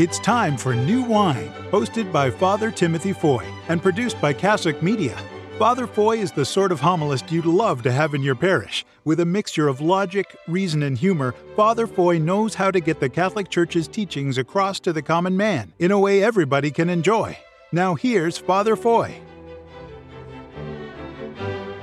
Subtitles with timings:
[0.00, 5.14] It's time for New Wine, hosted by Father Timothy Foy and produced by Cassock Media.
[5.58, 8.86] Father Foy is the sort of homilist you'd love to have in your parish.
[9.04, 13.10] With a mixture of logic, reason, and humor, Father Foy knows how to get the
[13.10, 17.36] Catholic Church's teachings across to the common man in a way everybody can enjoy.
[17.70, 19.20] Now here's Father Foy.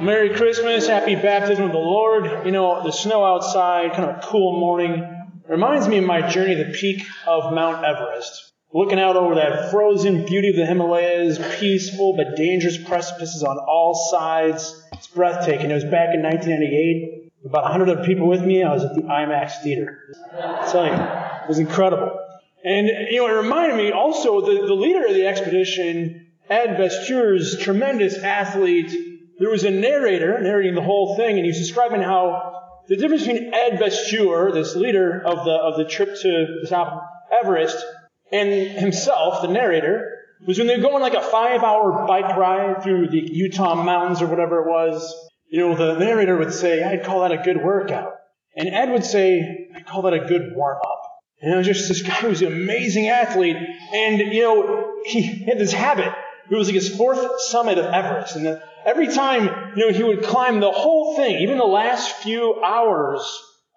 [0.00, 2.44] Merry Christmas, Happy Baptism of the Lord.
[2.44, 5.19] You know, the snow outside, kind of a cool morning,
[5.50, 8.52] reminds me of my journey to the peak of Mount Everest.
[8.72, 13.94] Looking out over that frozen beauty of the Himalayas, peaceful but dangerous precipices on all
[14.12, 14.88] sides.
[14.92, 15.72] It's breathtaking.
[15.72, 17.32] It was back in 1998.
[17.46, 18.62] About 100 other people with me.
[18.62, 20.14] I was at the IMAX theater.
[20.40, 22.16] I tell you, it was incredible.
[22.64, 27.58] And, you know, it reminded me also the, the leader of the expedition, Ed Viesturs,
[27.60, 28.92] tremendous athlete.
[29.40, 33.26] There was a narrator narrating the whole thing, and he was describing how the difference
[33.26, 37.00] between Ed Viesturs, this leader of the, of the trip to the top of
[37.32, 37.84] Everest,
[38.32, 42.82] and himself, the narrator, was when they were going like a five hour bike ride
[42.82, 45.14] through the Utah mountains or whatever it was,
[45.48, 48.12] you know, the narrator would say, I'd call that a good workout.
[48.56, 51.02] And Ed would say, I'd call that a good warm up.
[51.40, 53.56] And it was just this guy was an amazing athlete.
[53.92, 56.12] And, you know, he had this habit.
[56.50, 58.36] It was like his fourth summit of Everest.
[58.36, 62.60] And every time, you know, he would climb the whole thing, even the last few
[62.62, 63.20] hours,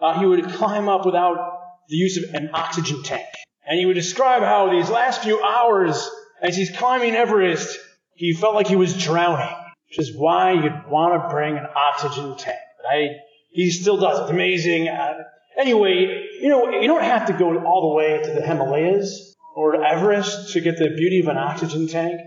[0.00, 3.26] uh, he would climb up without the use of an oxygen tank.
[3.66, 6.08] And he would describe how these last few hours,
[6.40, 7.78] as he's climbing Everest,
[8.14, 9.54] he felt like he was drowning,
[9.88, 12.58] which is why you'd want to bring an oxygen tank.
[12.78, 13.08] But I,
[13.50, 14.20] he still does.
[14.20, 14.88] It's amazing.
[14.88, 15.24] Uh,
[15.58, 19.84] anyway, you know, you don't have to go all the way to the Himalayas or
[19.84, 22.20] Everest to get the beauty of an oxygen tank.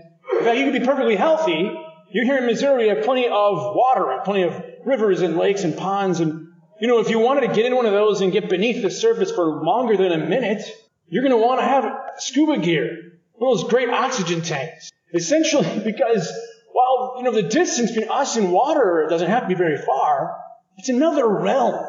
[0.52, 1.70] You can be perfectly healthy.
[2.10, 5.64] You're here in Missouri, you have plenty of water and plenty of rivers and lakes
[5.64, 6.20] and ponds.
[6.20, 6.48] And,
[6.80, 8.90] you know, if you wanted to get in one of those and get beneath the
[8.90, 10.62] surface for longer than a minute,
[11.08, 11.84] you're going to want to have
[12.18, 14.90] scuba gear, one of those great oxygen tanks.
[15.12, 16.30] Essentially, because
[16.72, 20.36] while, you know, the distance between us and water doesn't have to be very far,
[20.76, 21.84] it's another realm.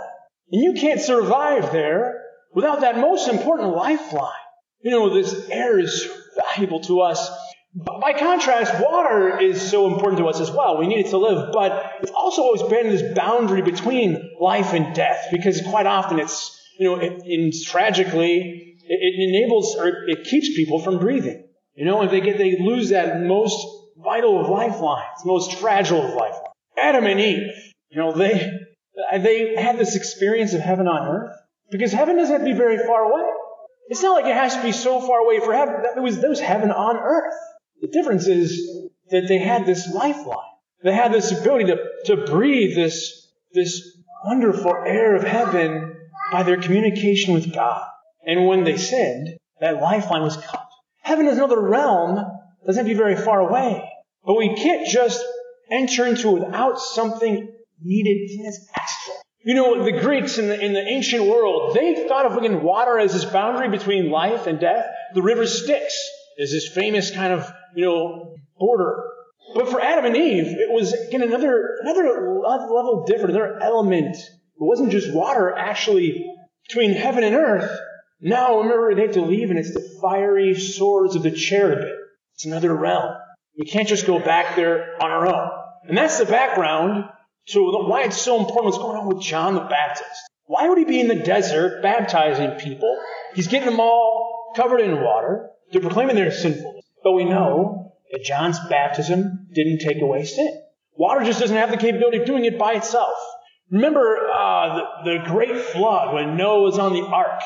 [0.51, 2.21] And you can't survive there
[2.53, 4.31] without that most important lifeline.
[4.81, 7.29] You know, this air is valuable to us.
[7.75, 10.77] By contrast, water is so important to us as well.
[10.77, 14.95] We need it to live, but it's also always been this boundary between life and
[14.95, 20.55] death because quite often it's, you know, in, tragically, it, it enables or it keeps
[20.55, 21.49] people from breathing.
[21.75, 23.57] You know, if they get they lose that most
[23.97, 26.47] vital of lifelines, most fragile of lifelines.
[26.77, 27.51] Adam and Eve,
[27.89, 28.51] you know, they
[29.19, 31.35] they had this experience of heaven on earth
[31.71, 33.29] because heaven doesn't have to be very far away.
[33.89, 35.75] It's not like it has to be so far away for heaven.
[35.83, 37.33] That was, that was heaven on earth.
[37.81, 40.37] The difference is that they had this lifeline.
[40.83, 45.95] They had this ability to, to breathe this, this wonderful air of heaven
[46.31, 47.87] by their communication with God.
[48.25, 50.67] And when they sinned, that lifeline was cut.
[51.01, 52.15] Heaven is another realm,
[52.65, 53.87] doesn't have to be very far away.
[54.25, 55.23] But we can't just
[55.69, 59.13] enter into it without something needed as extra.
[59.43, 62.97] You know, the Greeks in the, in the ancient world, they thought of looking water
[62.97, 64.87] as this boundary between life and death.
[65.13, 65.95] The river Styx
[66.37, 69.03] is this famous kind of, you know, border.
[69.53, 74.15] But for Adam and Eve, it was again another another level different, another element.
[74.15, 76.25] It wasn't just water actually
[76.67, 77.79] between heaven and earth.
[78.21, 81.95] Now remember they have to leave and it's the fiery swords of the cherubim.
[82.33, 83.15] It's another realm.
[83.57, 85.49] We can't just go back there on our own.
[85.87, 87.05] And that's the background
[87.49, 90.09] to why it's so important what's going on with John the Baptist.
[90.45, 92.99] Why would he be in the desert baptizing people?
[93.33, 95.49] He's getting them all covered in water.
[95.75, 96.85] They're proclaiming their sinfulness.
[97.03, 100.61] But we know that John's baptism didn't take away sin.
[100.93, 103.13] Water just doesn't have the capability of doing it by itself.
[103.69, 107.41] Remember uh, the, the great flood when Noah was on the ark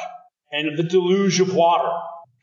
[0.52, 1.90] and the deluge of water.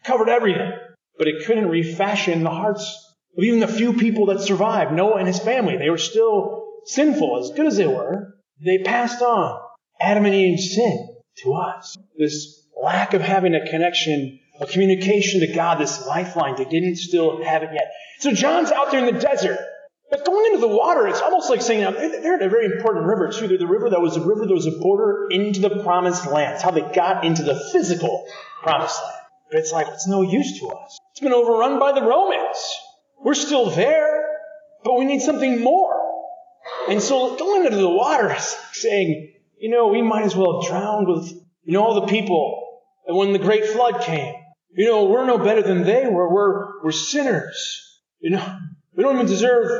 [0.02, 0.72] Covered everything.
[1.18, 4.92] But it couldn't refashion the hearts of even the few people that survived.
[4.92, 5.76] Noah and his family.
[5.76, 8.34] They were still sinful, as good as they were.
[8.64, 9.60] They passed on.
[10.00, 11.96] Adam and Eve's sin to us.
[12.18, 16.56] This lack of having a connection, a communication to God, this lifeline.
[16.56, 17.92] They didn't still have it yet.
[18.20, 19.58] So John's out there in the desert.
[20.10, 23.06] But going into the water, it's almost like saying, um, they're at a very important
[23.06, 23.48] river too.
[23.48, 26.54] They're the river that was a river that was a border into the promised land.
[26.54, 28.26] It's how they got into the physical
[28.62, 29.16] promised land.
[29.50, 30.98] But it's like, it's no use to us.
[31.10, 32.56] It's been overrun by the Romans.
[33.20, 34.28] We're still there,
[34.84, 36.00] but we need something more.
[36.88, 40.70] And so going into the water is saying, you know, we might as well have
[40.70, 41.32] drowned with,
[41.64, 42.80] you know, all the people.
[43.06, 44.34] And when the great flood came,
[44.76, 46.32] you know, we're no better than they were.
[46.32, 48.00] We're, we're sinners.
[48.20, 48.58] You know,
[48.94, 49.70] we don't even deserve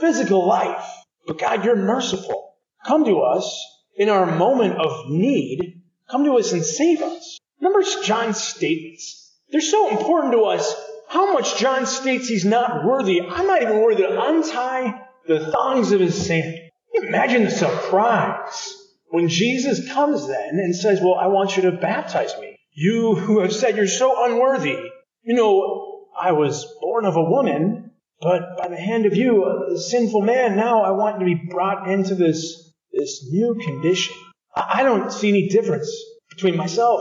[0.00, 0.84] physical life.
[1.26, 2.54] But God, you're merciful.
[2.86, 3.64] Come to us
[3.96, 5.82] in our moment of need.
[6.10, 7.38] Come to us and save us.
[7.60, 10.74] Remember John's statements They're so important to us.
[11.08, 13.20] How much John states he's not worthy.
[13.20, 16.68] I'm not even worthy to untie the thongs of his sandal.
[16.94, 18.74] Imagine the surprise
[19.08, 22.55] when Jesus comes then and says, Well, I want you to baptize me.
[22.76, 24.76] You who have said you're so unworthy.
[25.22, 27.90] You know, I was born of a woman,
[28.20, 29.44] but by the hand of you,
[29.74, 34.14] a sinful man, now I want to be brought into this, this new condition.
[34.54, 35.90] I don't see any difference
[36.30, 37.00] between myself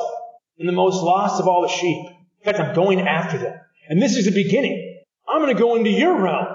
[0.58, 2.08] and the most lost of all the sheep.
[2.42, 3.60] In fact, I'm going after them.
[3.88, 5.04] And this is the beginning.
[5.28, 6.48] I'm going to go into your realm.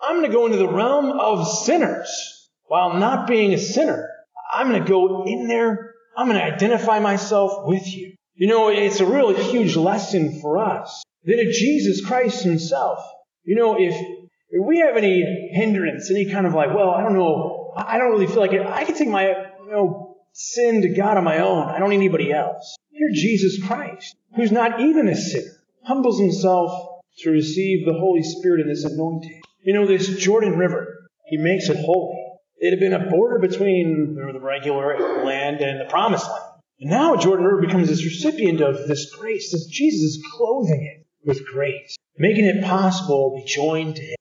[0.00, 4.08] I'm going to go into the realm of sinners while not being a sinner.
[4.52, 5.94] I'm going to go in there.
[6.16, 8.14] I'm going to identify myself with you.
[8.38, 12.98] You know, it's a really huge lesson for us that if Jesus Christ himself,
[13.44, 17.14] you know, if, if we have any hindrance, any kind of like, well, I don't
[17.14, 18.60] know, I don't really feel like it.
[18.60, 21.68] I can take my, you know, sin to God on my own.
[21.68, 22.76] I don't need anybody else.
[22.90, 28.60] Here, Jesus Christ, who's not even a sinner, humbles himself to receive the Holy Spirit
[28.60, 29.40] in this anointing.
[29.62, 32.22] You know, this Jordan River, he makes it holy.
[32.58, 36.55] It had been a border between the regular land and the promised land.
[36.80, 41.06] And now Jordan River becomes this recipient of this grace, this Jesus is clothing it
[41.26, 44.16] with grace, making it possible to be joined to him.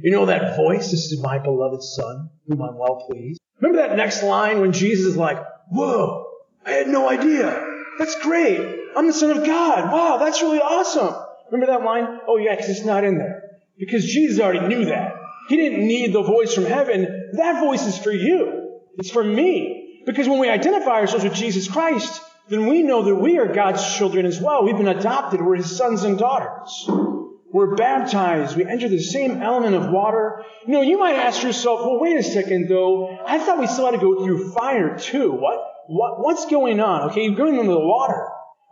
[0.00, 0.90] You know that voice?
[0.90, 3.40] This is my beloved son, whom I'm well pleased.
[3.60, 5.38] Remember that next line when Jesus is like,
[5.70, 6.26] whoa,
[6.66, 7.64] I had no idea.
[7.98, 8.60] That's great.
[8.96, 9.92] I'm the son of God.
[9.92, 11.14] Wow, that's really awesome.
[11.52, 12.18] Remember that line?
[12.26, 13.42] Oh yeah, because it's not in there.
[13.78, 15.14] Because Jesus already knew that.
[15.48, 17.30] He didn't need the voice from heaven.
[17.34, 18.80] That voice is for you.
[18.98, 19.81] It's for me.
[20.04, 23.96] Because when we identify ourselves with Jesus Christ, then we know that we are God's
[23.96, 24.64] children as well.
[24.64, 25.40] We've been adopted.
[25.40, 26.86] We're His sons and daughters.
[27.52, 28.56] We're baptized.
[28.56, 30.42] We enter the same element of water.
[30.66, 33.18] You know, you might ask yourself, well, wait a second though.
[33.26, 35.32] I thought we still had to go through fire too.
[35.32, 35.60] What?
[35.86, 37.10] what what's going on?
[37.10, 38.26] Okay, you're going into the water.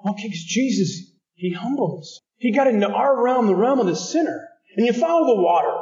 [0.09, 2.21] Okay, because Jesus, He humbles.
[2.39, 4.49] He got into our realm, the realm of the sinner.
[4.77, 5.77] And you follow the water.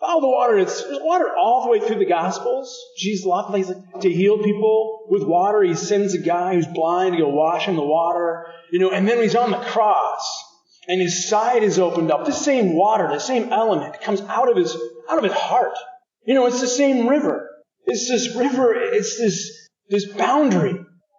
[0.00, 0.58] Follow the water.
[0.58, 2.78] It's, there's water all the way through the Gospels.
[2.98, 5.62] Jesus a lot of places to heal people with water.
[5.62, 8.46] He sends a guy who's blind to go wash in the water.
[8.70, 10.44] You know, and then he's on the cross
[10.88, 12.24] and his side is opened up.
[12.24, 14.76] The same water, the same element comes out of his,
[15.10, 15.76] out of his heart.
[16.24, 17.48] You know, it's the same river.
[17.84, 20.74] It's this river, it's this, this boundary.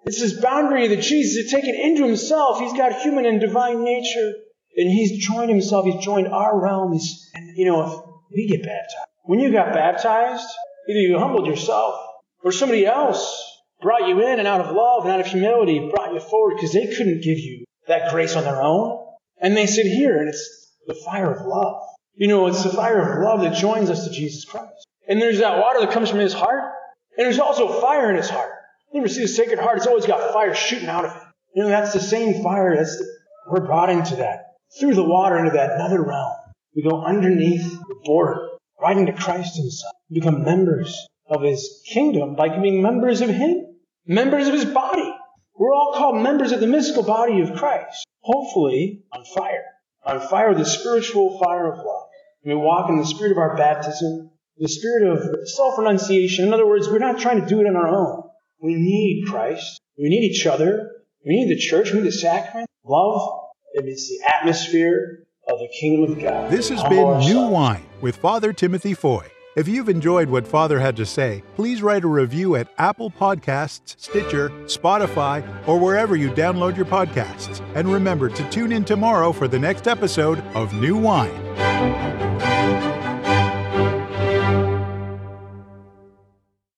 [0.06, 2.60] It's this boundary that Jesus had taken into himself.
[2.60, 4.34] He's got human and divine nature.
[4.76, 7.32] And he's joined himself, he's joined our realms.
[7.34, 8.00] And, you know, if
[8.32, 10.48] we get baptized, when you got baptized,
[10.90, 11.96] either you humbled yourself
[12.44, 13.44] or somebody else
[13.82, 16.74] brought you in and out of love and out of humility brought you forward because
[16.74, 19.06] they couldn't give you that grace on their own.
[19.40, 21.84] And they sit here, and it's the fire of love.
[22.16, 24.88] You know, it's the fire of love that joins us to Jesus Christ.
[25.08, 26.74] And there's that water that comes from his heart,
[27.18, 28.52] and there's also fire in his heart.
[28.92, 29.78] You ever see the sacred heart?
[29.78, 31.22] It's always got fire shooting out of it.
[31.54, 32.76] You know, that's the same fire.
[32.76, 33.04] That's
[33.50, 34.46] we're brought into that.
[34.80, 36.34] Through the water into that another realm.
[36.76, 38.50] We go underneath border,
[38.82, 39.94] right into Christ himself.
[40.10, 43.66] We become members of his kingdom by being members of him.
[44.06, 45.14] Members of his body.
[45.56, 49.64] We're all called members of the mystical body of Christ hopefully on fire.
[50.06, 52.08] On fire, the spiritual fire of love.
[52.46, 56.48] We walk in the spirit of our baptism, the spirit of self renunciation.
[56.48, 58.24] In other words, we're not trying to do it on our own.
[58.62, 59.80] We need Christ.
[59.98, 60.92] We need each other.
[61.26, 61.92] We need the church.
[61.92, 62.70] We need the sacrament.
[62.86, 63.42] Love.
[63.74, 66.52] It's the atmosphere of the kingdom of God.
[66.52, 69.26] This has been New Wine with Father Timothy Foy.
[69.56, 73.96] If you've enjoyed what Father had to say, please write a review at Apple Podcasts,
[74.00, 77.60] Stitcher, Spotify, or wherever you download your podcasts.
[77.74, 81.47] And remember to tune in tomorrow for the next episode of New Wine.